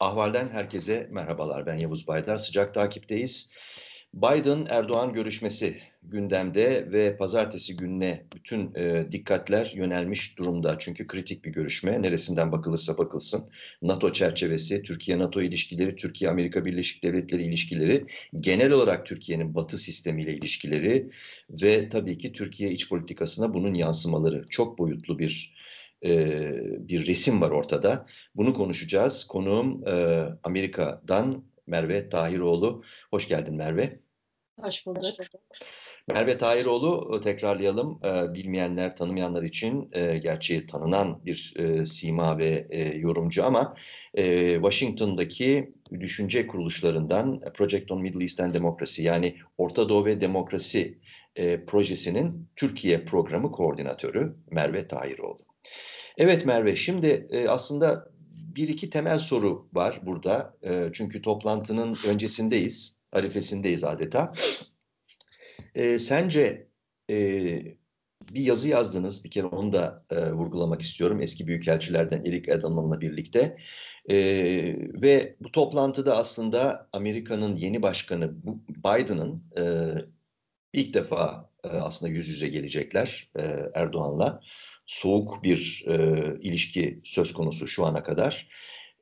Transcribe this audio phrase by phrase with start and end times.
[0.00, 1.66] Ahval'den herkese merhabalar.
[1.66, 2.36] Ben Yavuz Baydar.
[2.36, 3.52] Sıcak takipteyiz.
[4.14, 10.76] Biden-Erdoğan görüşmesi gündemde ve pazartesi gününe bütün e, dikkatler yönelmiş durumda.
[10.78, 12.02] Çünkü kritik bir görüşme.
[12.02, 13.48] Neresinden bakılırsa bakılsın.
[13.82, 18.06] NATO çerçevesi, Türkiye-NATO ilişkileri, Türkiye-Amerika Birleşik Devletleri ilişkileri,
[18.40, 21.10] genel olarak Türkiye'nin batı sistemiyle ilişkileri
[21.62, 24.44] ve tabii ki Türkiye iç politikasına bunun yansımaları.
[24.50, 25.54] Çok boyutlu bir
[26.88, 28.06] bir resim var ortada.
[28.34, 29.24] Bunu konuşacağız.
[29.24, 32.82] Konuğum e, Amerika'dan Merve Tahiroğlu.
[33.10, 33.98] Hoş geldin Merve.
[34.60, 35.04] Hoş bulduk.
[36.08, 38.00] Merve Tahiroğlu tekrarlayalım.
[38.04, 43.74] E, bilmeyenler, tanımayanlar için e, gerçi tanınan bir e, sima ve e, yorumcu ama
[44.14, 50.98] e, Washington'daki düşünce kuruluşlarından Project on Middle East and Democracy yani Orta Doğu ve Demokrasi
[51.36, 55.53] e, projesinin Türkiye programı koordinatörü Merve Tahiroğlu.
[56.18, 58.08] Evet Merve, şimdi e, aslında
[58.56, 60.56] bir iki temel soru var burada.
[60.62, 64.32] E, çünkü toplantının öncesindeyiz, arifesindeyiz adeta.
[65.74, 66.68] E, sence
[67.10, 67.16] e,
[68.32, 71.22] bir yazı yazdınız, bir kere onu da e, vurgulamak istiyorum.
[71.22, 73.56] Eski büyükelçilerden Eric Edelman'la birlikte.
[74.08, 74.16] E,
[75.02, 78.34] ve bu toplantıda aslında Amerika'nın yeni başkanı
[78.68, 79.94] Biden'ın e,
[80.72, 83.42] ilk defa e, aslında yüz yüze gelecekler e,
[83.74, 84.40] Erdoğan'la
[84.86, 88.48] soğuk bir e, ilişki söz konusu şu ana kadar.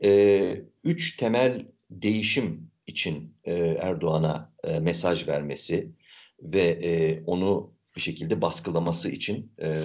[0.05, 5.92] E, üç temel değişim için e, Erdoğan'a e, mesaj vermesi
[6.42, 9.83] ve e, onu bir şekilde baskılaması için e,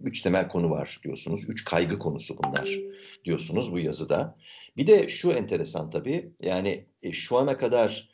[0.00, 1.48] üç temel konu var diyorsunuz.
[1.48, 2.78] Üç kaygı konusu bunlar
[3.24, 4.38] diyorsunuz bu yazıda.
[4.76, 8.11] Bir de şu enteresan tabii yani e, şu ana kadar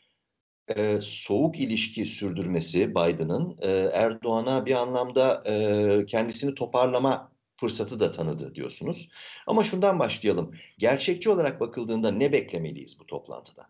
[0.76, 8.54] e, soğuk ilişki sürdürmesi Biden'ın e, Erdoğan'a bir anlamda e, kendisini toparlama fırsatı da tanıdı
[8.54, 9.08] diyorsunuz.
[9.46, 10.54] Ama şundan başlayalım.
[10.78, 13.66] Gerçekçi olarak bakıldığında ne beklemeliyiz bu toplantıdan?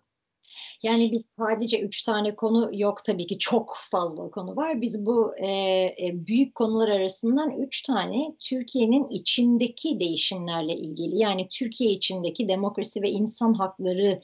[0.83, 4.81] Yani biz sadece üç tane konu yok tabii ki çok fazla konu var.
[4.81, 5.48] Biz bu e,
[5.85, 13.11] e, büyük konular arasından üç tane Türkiye'nin içindeki değişimlerle ilgili yani Türkiye içindeki demokrasi ve
[13.11, 14.20] insan hakları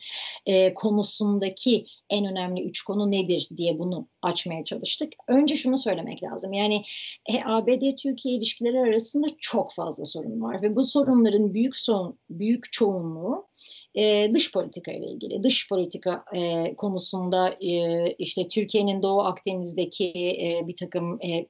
[0.47, 5.13] e, konusundaki en önemli üç konu nedir diye bunu açmaya çalıştık.
[5.29, 6.83] Önce şunu söylemek lazım yani
[7.27, 13.47] e, ABD-Türkiye ilişkileri arasında çok fazla sorun var ve bu sorunların büyük son büyük çoğunluğu
[13.95, 15.43] e, dış politika ile ilgili.
[15.43, 21.47] Dış politika e, konusunda e, işte Türkiye'nin Doğu Akdeniz'deki e, bir takım e,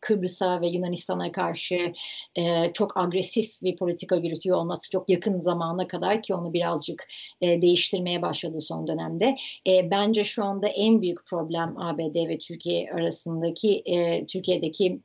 [0.00, 1.92] Kıbrıs'a ve Yunanistan'a karşı
[2.36, 7.08] e, çok agresif bir politika yürütüyor olması çok yakın zamana kadar ki onu birazcık
[7.40, 9.36] e, değiştirmeye başladı son dönemde.
[9.66, 15.00] E, bence şu anda en büyük problem ABD ve Türkiye arasındaki e, Türkiye'deki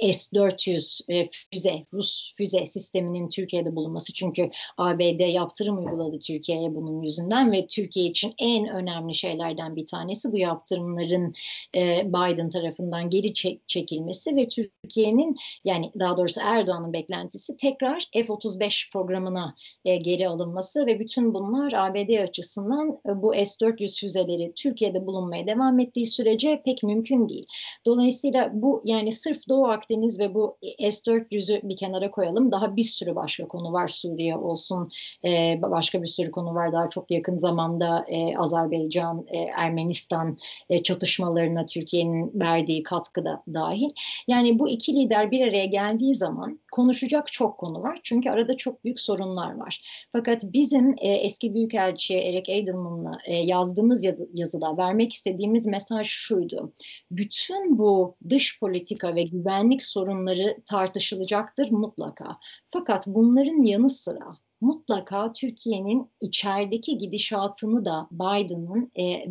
[0.00, 4.12] S-400 e, füze, Rus füze sisteminin Türkiye'de bulunması.
[4.12, 10.32] Çünkü ABD yaptırım uyguladı Türkiye'ye bunun yüzünden ve Türkiye için en önemli şeylerden bir tanesi
[10.32, 11.34] bu yaptırımların
[11.76, 13.34] e, Biden tarafından geri
[13.66, 21.00] çekilmesi ve Türkiye'nin yani daha doğrusu Erdoğan'ın beklentisi tekrar F-35 programına e, geri alınması ve
[21.00, 27.46] bütün bunlar ABD açısından bu S-400 füzeleri Türkiye'de bulunmaya devam ettiği sürece pek mümkün değil.
[27.86, 32.52] Dolayısıyla bu yani sırf Doğu ve bu S-400'ü bir kenara koyalım.
[32.52, 33.88] Daha bir sürü başka konu var.
[33.88, 34.90] Suriye olsun,
[35.24, 36.72] e, başka bir sürü konu var.
[36.72, 40.38] Daha çok yakın zamanda e, Azerbaycan, e, Ermenistan
[40.70, 43.90] e, çatışmalarına Türkiye'nin verdiği katkı da dahil.
[44.28, 48.00] Yani bu iki lider bir araya geldiği zaman konuşacak çok konu var.
[48.02, 49.82] Çünkü arada çok büyük sorunlar var.
[50.12, 56.72] Fakat bizim e, eski Büyükelçi Eric Edelman'la e, yazdığımız yazı, yazıda vermek istediğimiz mesaj şuydu.
[57.10, 62.38] Bütün bu dış politika ve güvenlik güvenlik sorunları tartışılacaktır mutlaka.
[62.70, 69.24] Fakat bunların yanı sıra mutlaka Türkiye'nin içerideki gidişatını da Biden'ın e,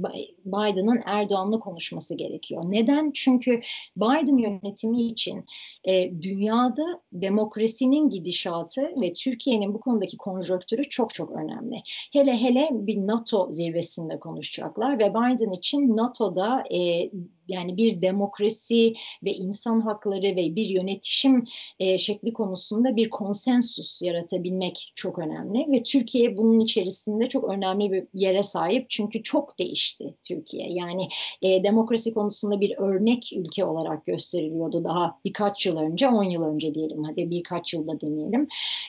[0.46, 2.64] Biden'ın Erdoğan'la konuşması gerekiyor.
[2.68, 3.12] Neden?
[3.12, 3.62] Çünkü
[3.98, 5.46] Biden yönetimi için
[5.84, 11.76] e, dünyada demokrasinin gidişatı ve Türkiye'nin bu konudaki konjonktürü çok çok önemli.
[12.14, 17.12] Hele hele bir NATO zirvesinde konuşacaklar ve Biden için NATO'da e,
[17.48, 21.46] yani bir demokrasi ve insan hakları ve bir yönetişim
[21.80, 28.04] e, şekli konusunda bir konsensus yaratabilmek çok önemli ve Türkiye bunun içerisinde çok önemli bir
[28.14, 30.72] yere sahip çünkü çok değişti Türkiye.
[30.72, 31.08] Yani
[31.42, 36.74] e, demokrasi konusunda bir örnek ülke olarak gösteriliyordu daha birkaç yıl önce, 10 yıl önce
[36.76, 38.48] diyelim hadi birkaç yılda deneyelim.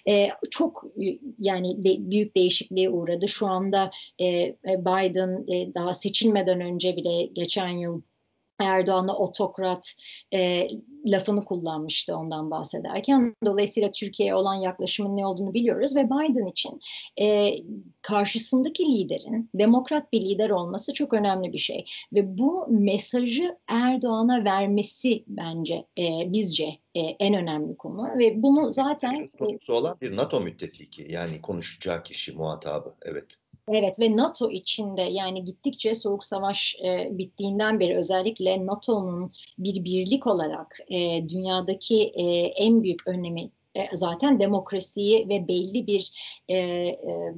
[0.08, 0.84] E, çok
[1.38, 3.28] yani de, büyük değişikliğe uğradı.
[3.28, 3.90] Şu anda
[4.20, 8.00] e, Biden e, daha seçilmeden önce bile geçen yıl
[8.58, 9.94] Erdoğan'a otokrat
[10.34, 10.68] e,
[11.06, 13.34] lafını kullanmıştı ondan bahsederken.
[13.44, 16.80] Dolayısıyla Türkiye'ye olan yaklaşımın ne olduğunu biliyoruz ve Biden için
[17.20, 17.56] e,
[18.02, 21.84] karşısındaki liderin demokrat bir lider olması çok önemli bir şey.
[22.12, 29.28] Ve bu mesajı Erdoğan'a vermesi bence e, bizce e, en önemli konu ve bunu zaten...
[29.38, 33.36] Konusu olan bir NATO müttefiki yani konuşacağı kişi muhatabı evet.
[33.72, 40.26] Evet ve NATO içinde yani gittikçe soğuk savaş e, bittiğinden beri özellikle NATO'nun bir birlik
[40.26, 46.12] olarak e, dünyadaki e, en büyük önemi e, zaten demokrasiyi ve belli bir
[46.48, 47.34] e, e,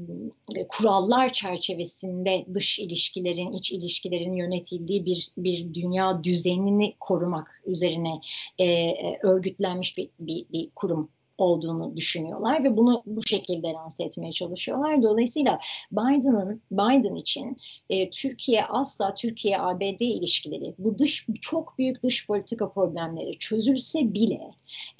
[0.68, 8.20] kurallar çerçevesinde dış ilişkilerin, iç ilişkilerin yönetildiği bir bir dünya düzenini korumak üzerine
[8.58, 14.32] e, e örgütlenmiş bir, bir, bir kurum olduğunu düşünüyorlar ve bunu bu şekilde lanse etmeye
[14.32, 15.02] çalışıyorlar.
[15.02, 15.58] Dolayısıyla
[15.92, 17.56] Biden'ın Biden için
[17.90, 24.40] e, Türkiye asla Türkiye ABD ilişkileri bu dış çok büyük dış politika problemleri çözülse bile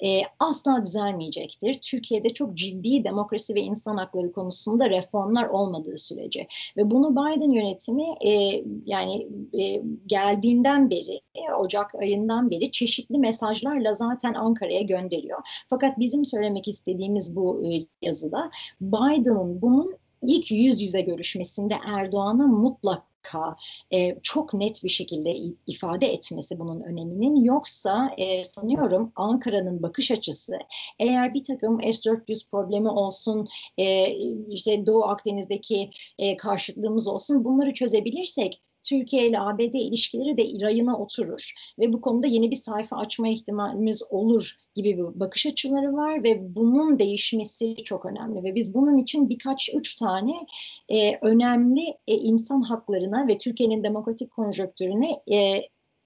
[0.03, 1.79] e, asla düzelmeyecektir.
[1.81, 6.47] Türkiye'de çok ciddi demokrasi ve insan hakları konusunda reformlar olmadığı sürece
[6.77, 9.27] ve bunu Biden yönetimi e, yani
[9.59, 11.21] e, geldiğinden beri
[11.59, 15.39] Ocak ayından beri çeşitli mesajlarla zaten Ankara'ya gönderiyor.
[15.69, 23.55] Fakat bizim söylemek istediğimiz bu e, yazıda Biden'ın bunun ilk yüz yüze görüşmesinde Erdoğan'a mutlaka
[23.91, 25.35] e, çok net bir şekilde
[25.67, 27.35] ifade etmesi bunun öneminin.
[27.35, 30.59] Yoksa e, sanıyorum Ankara'nın bakış açısı
[30.99, 33.47] eğer bir takım S-400 problemi olsun,
[34.49, 35.89] işte Doğu Akdeniz'deki
[36.19, 42.27] e, karşıtlığımız olsun bunları çözebilirsek Türkiye ile ABD ilişkileri de rayına oturur ve bu konuda
[42.27, 48.05] yeni bir sayfa açma ihtimalimiz olur gibi bir bakış açıları var ve bunun değişmesi çok
[48.05, 50.33] önemli ve biz bunun için birkaç üç tane
[50.89, 55.61] e, önemli e, insan haklarına ve Türkiye'nin demokratik konjonktürüne e,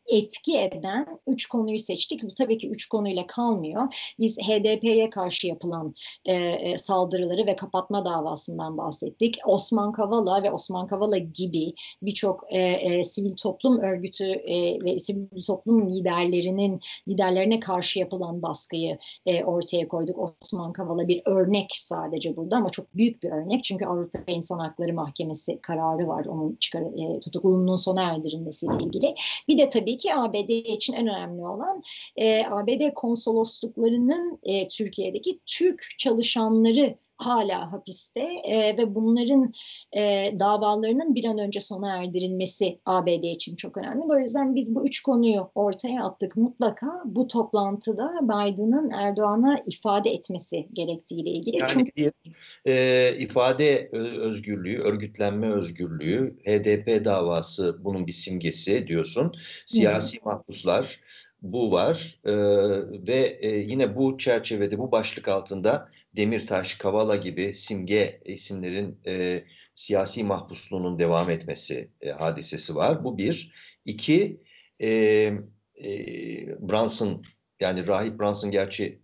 [0.07, 2.23] etki eden üç konuyu seçtik.
[2.23, 4.13] Bu tabii ki üç konuyla kalmıyor.
[4.19, 5.95] Biz HDP'ye karşı yapılan
[6.25, 9.39] e, e, saldırıları ve kapatma davasından bahsettik.
[9.45, 15.43] Osman Kavala ve Osman Kavala gibi birçok e, e, sivil toplum örgütü e, ve sivil
[15.47, 20.19] toplum liderlerinin liderlerine karşı yapılan baskıyı e, ortaya koyduk.
[20.19, 23.63] Osman Kavala bir örnek sadece burada ama çok büyük bir örnek.
[23.63, 29.15] Çünkü Avrupa İnsan Hakları Mahkemesi kararı var onun çıkar, e, tutukluluğunun sona erdirilmesiyle ilgili.
[29.47, 31.83] Bir de tabii ki ABD için en önemli olan
[32.15, 39.53] e, ABD konsolosluklarının e, Türkiye'deki Türk çalışanları hala hapiste e, ve bunların
[39.91, 44.03] e, davalarının bir an önce sona erdirilmesi ABD için çok önemli.
[44.03, 46.35] O yüzden biz bu üç konuyu ortaya attık.
[46.35, 51.57] Mutlaka bu toplantıda Biden'ın Erdoğan'a ifade etmesi gerektiğiyle ilgili.
[51.57, 52.11] Yani Çünkü bir
[52.65, 59.33] e, ifade özgürlüğü, örgütlenme özgürlüğü, HDP davası bunun bir simgesi diyorsun.
[59.65, 60.31] Siyasi hmm.
[60.31, 60.99] mahpuslar
[61.41, 62.33] bu var e,
[63.07, 69.43] ve e, yine bu çerçevede bu başlık altında Demirtaş, Kavala gibi simge isimlerin e,
[69.75, 73.03] siyasi mahpusluğunun devam etmesi e, hadisesi var.
[73.03, 73.53] Bu bir.
[73.85, 74.41] İki,
[74.81, 75.89] e, e,
[76.59, 77.23] Brunson
[77.59, 78.99] yani Rahip Brunson gerçi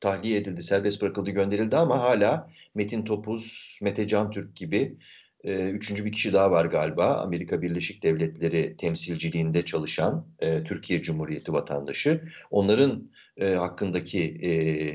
[0.00, 4.96] tahliye edildi, serbest bırakıldı, gönderildi ama hala Metin Topuz, Mete Can Türk gibi
[5.44, 7.16] e, üçüncü bir kişi daha var galiba.
[7.16, 12.24] Amerika Birleşik Devletleri temsilciliğinde çalışan e, Türkiye Cumhuriyeti vatandaşı.
[12.50, 14.50] Onların e, hakkındaki e,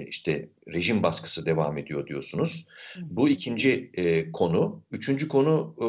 [0.07, 2.67] işte rejim baskısı devam ediyor diyorsunuz.
[3.01, 4.83] Bu ikinci e, konu.
[4.91, 5.85] Üçüncü konu e,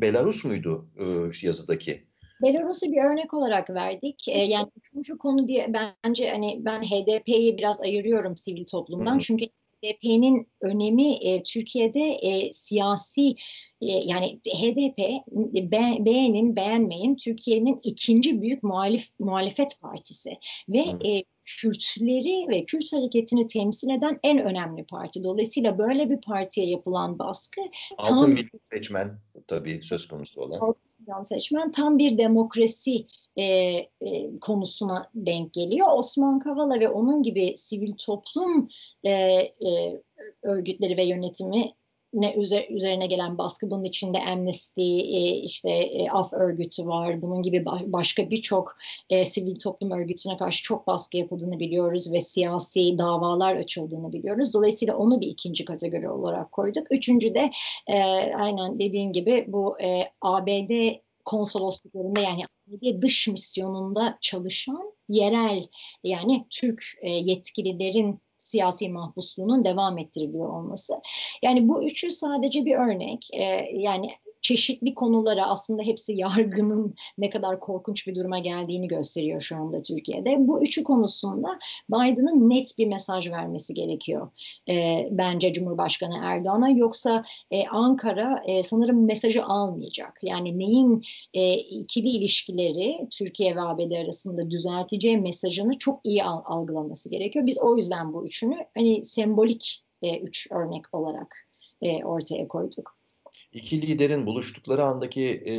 [0.00, 1.04] Belarus muydu e,
[1.46, 2.04] yazıdaki?
[2.42, 4.28] Belarus'u bir örnek olarak verdik.
[4.28, 5.72] E, yani üçüncü konu diye
[6.04, 9.12] bence hani ben HDP'yi biraz ayırıyorum sivil toplumdan.
[9.12, 9.20] Hı hı.
[9.20, 9.44] Çünkü
[9.84, 13.36] HDP'nin önemi e, Türkiye'de e, siyasi
[13.80, 14.98] yani HDP
[15.72, 23.46] be, beğenin beğenmeyin Türkiye'nin ikinci büyük muhalif muhalefet partisi ve e, Kürtleri ve Kürt hareketini
[23.46, 25.24] temsil eden en önemli parti.
[25.24, 27.60] Dolayısıyla böyle bir partiye yapılan baskı
[27.98, 30.58] altın tam, milli seçmen tabii söz konusu olan.
[30.58, 33.88] Altın seçmen tam bir demokrasi e, e,
[34.40, 35.86] konusuna denk geliyor.
[35.92, 38.68] Osman Kavala ve onun gibi sivil toplum
[39.04, 40.02] e, e,
[40.42, 41.74] örgütleri ve yönetimi
[42.14, 42.34] ne
[42.70, 48.30] üzerine gelen baskı bunun içinde Amnesty e, işte e, Af örgütü var bunun gibi başka
[48.30, 48.76] birçok
[49.10, 54.54] e, sivil toplum örgütüne karşı çok baskı yapıldığını biliyoruz ve siyasi davalar açıldığını biliyoruz.
[54.54, 56.86] Dolayısıyla onu bir ikinci kategori olarak koyduk.
[56.90, 57.50] Üçüncü de
[57.86, 58.02] e,
[58.34, 60.70] aynen dediğim gibi bu e, ABD
[61.24, 65.66] konsolosluklarında yani ABD dış misyonunda çalışan yerel
[66.04, 68.20] yani Türk e, yetkililerin
[68.54, 70.94] siyasi mahpusluğunun devam ettiriliyor olması.
[71.42, 73.28] Yani bu üçü sadece bir örnek.
[73.32, 74.10] E, yani
[74.44, 80.36] çeşitli konulara aslında hepsi yargının ne kadar korkunç bir duruma geldiğini gösteriyor şu anda Türkiye'de.
[80.38, 81.58] Bu üçü konusunda
[81.90, 84.30] Biden'ın net bir mesaj vermesi gerekiyor
[84.68, 86.70] e, bence Cumhurbaşkanı Erdoğan'a.
[86.70, 90.18] Yoksa e, Ankara e, sanırım mesajı almayacak.
[90.22, 91.02] Yani neyin
[91.34, 97.46] e, ikili ilişkileri Türkiye ve ABD arasında düzelteceği mesajını çok iyi algılaması gerekiyor.
[97.46, 101.36] Biz o yüzden bu üçünü hani sembolik e, üç örnek olarak
[101.82, 103.03] e, ortaya koyduk.
[103.54, 105.54] İki liderin buluştukları andaki e,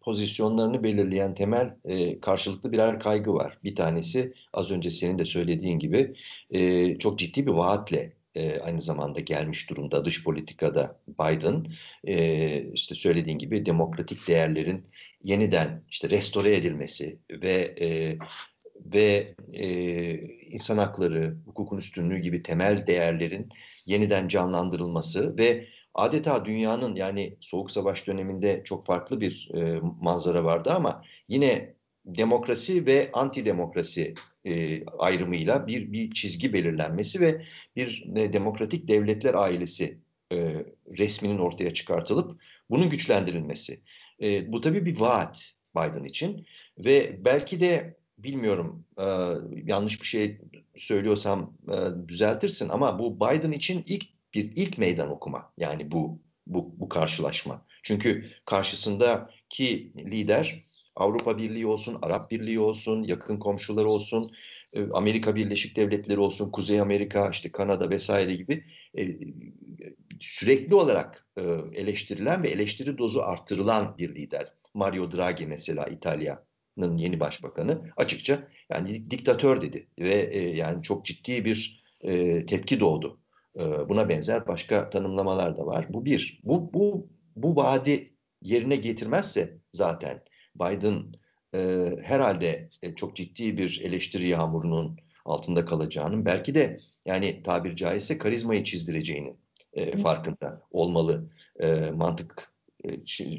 [0.00, 3.58] pozisyonlarını belirleyen temel e, karşılıklı birer kaygı var.
[3.64, 6.14] Bir tanesi az önce senin de söylediğin gibi
[6.50, 11.66] e, çok ciddi bir vaatle e, aynı zamanda gelmiş durumda dış politikada Biden
[12.04, 14.86] e, işte söylediğin gibi demokratik değerlerin
[15.24, 18.18] yeniden işte restore edilmesi ve e,
[18.94, 19.66] ve e,
[20.50, 23.48] insan hakları, hukukun üstünlüğü gibi temel değerlerin
[23.86, 30.70] yeniden canlandırılması ve adeta dünyanın yani Soğuk Savaş döneminde çok farklı bir e, manzara vardı
[30.72, 31.74] ama yine
[32.06, 37.42] demokrasi ve antidemokrasi e, ayrımıyla bir bir çizgi belirlenmesi ve
[37.76, 39.98] bir e, demokratik devletler ailesi
[40.32, 40.66] e,
[40.98, 43.80] resminin ortaya çıkartılıp bunun güçlendirilmesi.
[44.22, 46.46] E, bu tabii bir vaat Biden için
[46.78, 49.04] ve belki de bilmiyorum e,
[49.64, 50.40] yanlış bir şey
[50.76, 56.74] söylüyorsam e, düzeltirsin ama bu Biden için ilk bir ilk meydan okuma yani bu bu
[56.76, 57.66] bu karşılaşma.
[57.82, 60.64] Çünkü karşısındaki lider
[60.96, 64.32] Avrupa Birliği olsun, Arap Birliği olsun, yakın komşuları olsun,
[64.74, 68.64] e, Amerika Birleşik Devletleri olsun, Kuzey Amerika, işte Kanada vesaire gibi
[68.98, 69.16] e,
[70.20, 71.42] sürekli olarak e,
[71.74, 74.52] eleştirilen ve eleştiri dozu arttırılan bir lider.
[74.74, 81.82] Mario Draghi mesela İtalya'nın yeni başbakanı açıkça yani diktatör dedi ve yani çok ciddi bir
[82.46, 83.21] tepki doğdu.
[83.88, 85.86] Buna benzer başka tanımlamalar da var.
[85.90, 86.40] Bu bir.
[86.44, 90.22] Bu bu bu vaadi yerine getirmezse zaten
[90.56, 91.12] Biden
[91.54, 98.18] e, herhalde e, çok ciddi bir eleştiri yağmurunun altında kalacağının belki de yani tabir caizse
[98.18, 99.36] karizmayı çizdireceğini
[99.72, 101.30] e, farkında olmalı
[101.60, 102.52] e, mantık
[102.84, 102.90] e,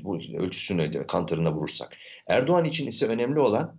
[0.03, 1.97] bu ölçüsünü kantarına vurursak.
[2.27, 3.77] Erdoğan için ise önemli olan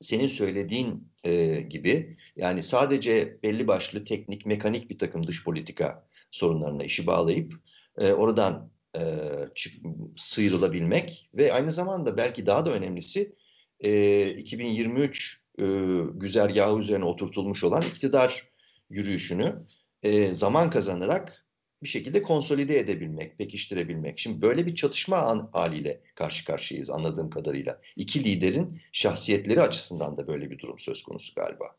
[0.00, 2.16] senin söylediğin e, gibi.
[2.36, 7.52] Yani sadece belli başlı teknik, mekanik bir takım dış politika sorunlarına işi bağlayıp
[7.98, 9.02] e, oradan e,
[9.54, 9.74] çık,
[10.16, 13.34] sıyrılabilmek ve aynı zamanda belki daha da önemlisi
[13.80, 15.64] e, 2023 e,
[16.14, 18.48] güzergahı üzerine oturtulmuş olan iktidar
[18.90, 19.58] yürüyüşünü
[20.02, 21.46] e, zaman kazanarak
[21.82, 24.18] bir şekilde konsolide edebilmek, pekiştirebilmek.
[24.18, 27.80] Şimdi böyle bir çatışma haliyle karşı karşıyayız anladığım kadarıyla.
[27.96, 31.76] İki liderin şahsiyetleri açısından da böyle bir durum söz konusu galiba.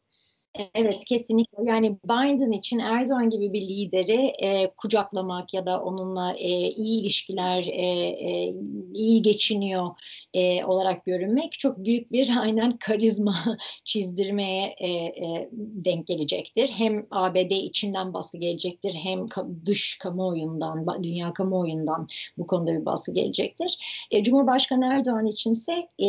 [0.55, 6.49] Evet kesinlikle yani Biden için Erdoğan gibi bir lideri e, kucaklamak ya da onunla e,
[6.69, 8.55] iyi ilişkiler, e, e,
[8.93, 9.89] iyi geçiniyor
[10.33, 13.35] e, olarak görünmek çok büyük bir aynen karizma
[13.83, 16.69] çizdirmeye e, e, denk gelecektir.
[16.69, 19.25] Hem ABD içinden baskı gelecektir hem
[19.65, 23.77] dış kamuoyundan, dünya kamuoyundan bu konuda bir baskı gelecektir.
[24.11, 26.05] E, Cumhurbaşkanı Erdoğan içinse e,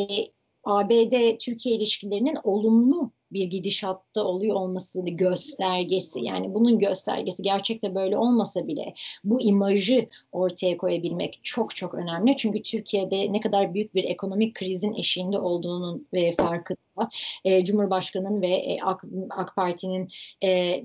[0.65, 8.95] ABD-Türkiye ilişkilerinin olumlu bir gidişatta oluyor olması göstergesi yani bunun göstergesi gerçekte böyle olmasa bile
[9.25, 12.37] bu imajı ortaya koyabilmek çok çok önemli.
[12.37, 17.09] Çünkü Türkiye'de ne kadar büyük bir ekonomik krizin eşiğinde olduğunun ve farkında
[17.45, 20.09] e, Cumhurbaşkanı'nın ve e, AK, AK Parti'nin
[20.45, 20.83] e,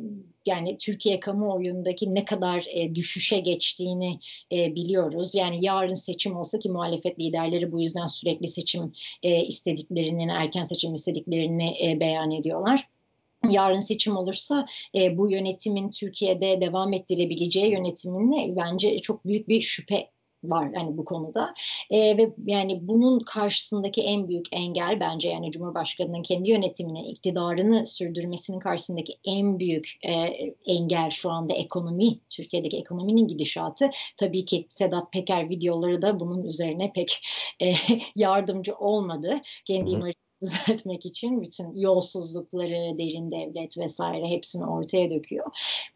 [0.48, 4.20] yani Türkiye kamuoyundaki ne kadar e, düşüşe geçtiğini
[4.52, 5.36] e, biliyoruz.
[5.36, 10.94] Yani yarın seçim olsa ki muhalefet liderleri bu yüzden sürekli seçim e, istediklerini, erken seçim
[10.94, 12.88] istediklerini e, beyan ediyorlar.
[13.50, 14.66] Yarın seçim olursa
[14.96, 20.10] e, bu yönetimin Türkiye'de devam ettirebileceği yönetimine bence çok büyük bir şüphe
[20.44, 21.54] var yani bu konuda.
[21.90, 28.60] E, ve yani bunun karşısındaki en büyük engel bence yani Cumhurbaşkanı'nın kendi yönetiminin iktidarını sürdürmesinin
[28.60, 30.12] karşısındaki en büyük e,
[30.66, 33.90] engel şu anda ekonomi Türkiye'deki ekonominin gidişatı.
[34.18, 37.22] Tabii ki Sedat Peker videoları da bunun üzerine pek
[37.62, 37.74] e,
[38.16, 39.42] yardımcı olmadı.
[39.66, 45.46] Kendi imajı düzeltmek için bütün yolsuzlukları, derin devlet vesaire hepsini ortaya döküyor.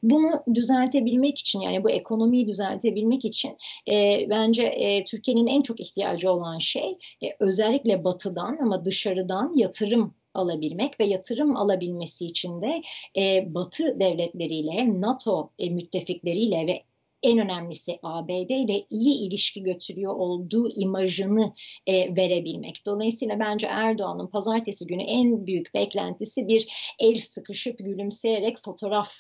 [0.04, 3.58] Bunu düzeltebilmek için yani bu ekonomiyi düzeltebilmek için
[3.92, 10.14] e, bence e, Türkiye'nin en çok ihtiyacı olan şey e, özellikle batıdan ama dışarıdan yatırım
[10.34, 12.82] alabilmek ve yatırım alabilmesi için de
[13.18, 16.84] e, Batı devletleriyle, NATO e, müttefikleriyle ve
[17.24, 21.54] en önemlisi ABD ile iyi ilişki götürüyor olduğu imajını
[21.88, 22.86] e, verebilmek.
[22.86, 26.68] Dolayısıyla bence Erdoğan'ın pazartesi günü en büyük beklentisi bir
[27.00, 29.14] el sıkışıp gülümseyerek fotoğraf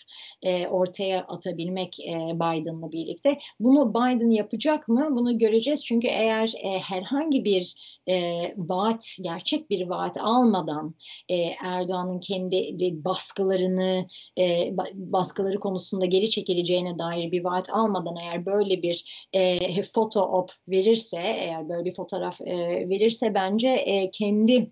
[0.43, 3.39] e, ortaya atabilmek e, Biden'la birlikte.
[3.60, 5.08] Bunu Biden yapacak mı?
[5.12, 5.86] Bunu göreceğiz.
[5.86, 7.75] Çünkü eğer e, herhangi bir
[8.10, 10.96] e, vaat, gerçek bir vaat almadan
[11.29, 14.08] e, Erdoğan'ın kendi baskılarını,
[14.39, 20.51] e, baskıları konusunda geri çekileceğine dair bir vaat almadan eğer böyle bir e, foto op
[20.67, 24.72] verirse, eğer böyle bir fotoğraf e, verirse bence e, kendi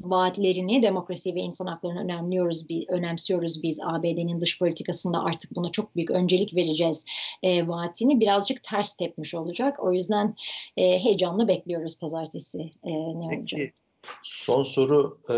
[0.00, 6.10] vaatlerini demokrasi ve insan haklarını önemliyoruz, önemsiyoruz biz ABD'nin dış politikasında artık buna çok büyük
[6.10, 7.04] öncelik vereceğiz
[7.42, 9.76] e, vaatini birazcık ters tepmiş olacak.
[9.84, 10.34] O yüzden
[10.76, 13.56] e, heyecanla bekliyoruz pazartesi e, ne Peki.
[13.56, 13.74] olacak.
[14.22, 15.34] Son soru e,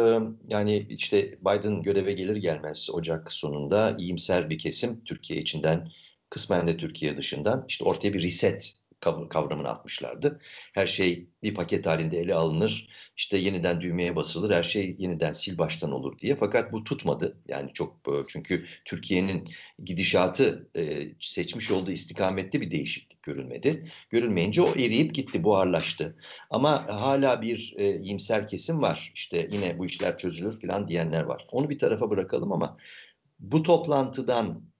[0.48, 5.88] yani işte Biden göreve gelir gelmez Ocak sonunda iyimser bir kesim Türkiye içinden
[6.30, 8.74] kısmen de Türkiye dışından işte ortaya bir reset
[9.28, 10.40] kavramını atmışlardı.
[10.74, 15.54] Her şey bir paket halinde ele alınır, işte yeniden düğmeye basılır, her şey yeniden sil
[15.58, 16.36] baştan olur diye.
[16.36, 17.38] Fakat bu tutmadı.
[17.48, 19.48] Yani çok e, çünkü Türkiye'nin
[19.84, 23.90] gidişatı e, seçmiş olduğu istikamette bir değişiklik görülmedi.
[24.10, 26.16] Görülmeyince o eriyip gitti, buharlaştı.
[26.50, 29.12] Ama hala bir e, iyimser kesim var.
[29.14, 31.46] İşte yine bu işler çözülür falan diyenler var.
[31.50, 32.76] Onu bir tarafa bırakalım ama
[33.40, 34.72] bu toplantıdan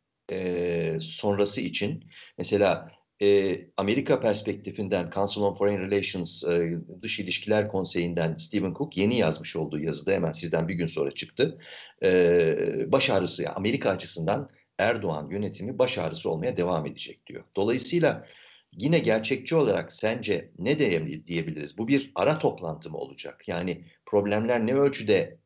[1.01, 2.05] sonrası için
[2.39, 2.91] mesela
[3.23, 9.57] e, Amerika perspektifinden Council on Foreign Relations e, Dış İlişkiler Konseyi'nden Stephen Cook yeni yazmış
[9.57, 11.59] olduğu yazıda hemen sizden bir gün sonra çıktı.
[12.03, 14.49] E, baş ağrısı yani Amerika açısından
[14.79, 17.45] Erdoğan yönetimi baş ağrısı olmaya devam edecek diyor.
[17.57, 18.27] Dolayısıyla
[18.73, 20.79] yine gerçekçi olarak sence ne
[21.27, 21.79] diyebiliriz?
[21.79, 23.49] Bu bir ara toplantı mı olacak?
[23.49, 25.39] Yani problemler ne ölçüde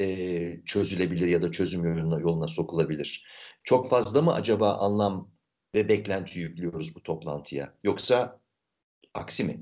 [0.00, 3.26] e, çözülebilir ya da çözüm yoluna, yoluna sokulabilir?
[3.64, 5.33] Çok fazla mı acaba anlam
[5.74, 7.74] ve beklenti yüklüyoruz bu toplantıya?
[7.84, 8.40] Yoksa
[9.14, 9.60] aksi mi?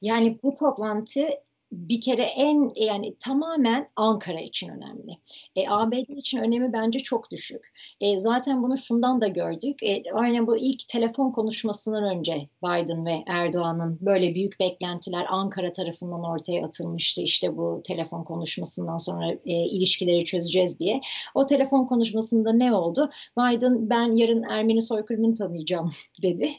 [0.00, 1.28] Yani bu toplantı
[1.72, 5.16] bir kere en yani tamamen Ankara için önemli.
[5.56, 7.72] E, ABD için önemi bence çok düşük.
[8.00, 9.82] E, zaten bunu şundan da gördük.
[9.82, 16.24] E, aynen bu ilk telefon konuşmasından önce Biden ve Erdoğan'ın böyle büyük beklentiler Ankara tarafından
[16.24, 17.22] ortaya atılmıştı.
[17.22, 21.00] İşte bu telefon konuşmasından sonra e, ilişkileri çözeceğiz diye.
[21.34, 23.10] O telefon konuşmasında ne oldu?
[23.38, 25.90] Biden ben yarın Ermeni soykırımını tanıyacağım
[26.22, 26.50] dedi.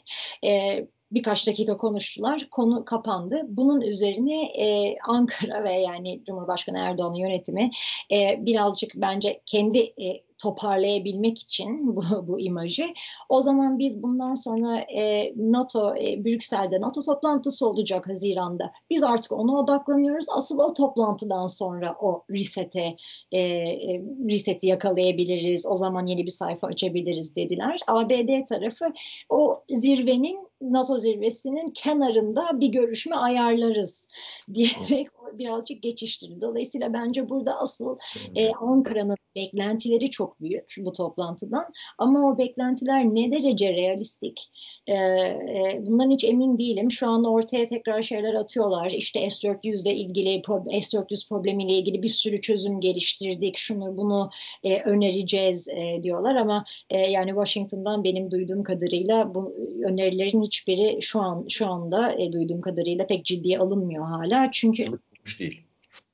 [0.44, 2.48] E, birkaç dakika konuştular.
[2.50, 3.42] Konu kapandı.
[3.48, 7.70] Bunun üzerine e, Ankara ve yani Cumhurbaşkanı Erdoğan'ın yönetimi
[8.12, 12.84] e, birazcık bence kendi e, toparlayabilmek için bu, bu imajı.
[13.28, 18.72] O zaman biz bundan sonra e, NATO, e, Brüksel'de NATO toplantısı olacak Haziran'da.
[18.90, 20.26] Biz artık ona odaklanıyoruz.
[20.30, 22.96] Asıl o toplantıdan sonra o resete,
[23.32, 25.66] e, e, reseti yakalayabiliriz.
[25.66, 27.80] O zaman yeni bir sayfa açabiliriz dediler.
[27.86, 28.84] ABD tarafı
[29.28, 34.08] o zirvenin NATO zirvesinin kenarında bir görüşme ayarlarız
[34.54, 36.40] diyerek birazcık geçiştirdi.
[36.40, 37.98] Dolayısıyla bence burada asıl
[38.36, 41.64] e, Ankara'nın beklentileri çok büyük bu toplantıdan
[41.98, 44.50] ama o beklentiler ne derece realistik
[44.86, 46.90] e, e, bundan hiç emin değilim.
[46.90, 48.90] Şu anda ortaya tekrar şeyler atıyorlar.
[48.90, 50.42] İşte S-400 ile ilgili
[50.82, 53.56] S-400 problemiyle ilgili bir sürü çözüm geliştirdik.
[53.56, 54.30] Şunu bunu
[54.64, 61.20] e, önereceğiz e, diyorlar ama e, yani Washington'dan benim duyduğum kadarıyla bu önerilerin hiçbiri şu
[61.20, 64.50] an şu anda e, duyduğum kadarıyla pek ciddiye alınmıyor hala.
[64.52, 64.98] Çünkü
[65.38, 65.64] değil.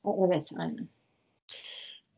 [0.04, 0.88] Evet, aynen.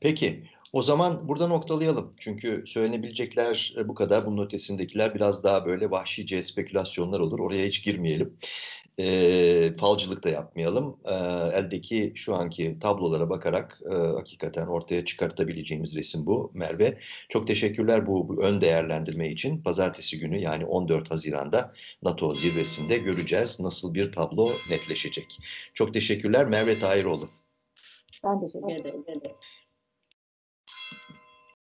[0.00, 2.10] Peki, o zaman burada noktalayalım.
[2.18, 4.26] Çünkü söylenebilecekler e, bu kadar.
[4.26, 7.38] Bunun ötesindekiler biraz daha böyle vahşice spekülasyonlar olur.
[7.38, 8.36] Oraya hiç girmeyelim.
[8.98, 10.96] E, falcılık da yapmayalım.
[11.04, 11.14] E,
[11.58, 16.50] eldeki şu anki tablolara bakarak e, hakikaten ortaya çıkartabileceğimiz resim bu.
[16.54, 19.62] Merve, çok teşekkürler bu, bu ön değerlendirme için.
[19.62, 25.38] Pazartesi günü yani 14 Haziran'da NATO zirvesinde göreceğiz nasıl bir tablo netleşecek.
[25.74, 27.28] Çok teşekkürler Merve Tahiroğlu.
[28.24, 29.04] Ben teşekkür ederim.
[30.70, 30.99] you